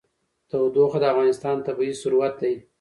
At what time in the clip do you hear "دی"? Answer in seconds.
2.41-2.53